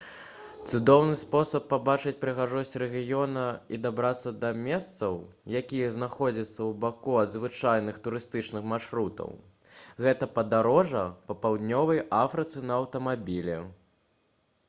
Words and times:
цудоўны 0.69 1.17
спосаб 1.23 1.65
пабачыць 1.73 2.13
прыгажосць 2.23 2.77
рэгіёна 2.83 3.43
і 3.77 3.79
дабрацца 3.83 4.33
да 4.45 4.49
месцаў 4.69 5.19
якія 5.59 5.91
знаходзяцца 5.97 6.67
ўбаку 6.71 7.19
ад 7.25 7.37
звычайных 7.37 8.01
турыстычных 8.09 8.67
маршрутаў 8.73 9.37
гэта 10.07 10.31
падарожжа 10.41 11.05
па 11.29 11.39
паўднёвай 11.45 12.05
афрыцы 12.25 12.67
на 12.71 12.81
аўтамабілі 12.83 13.61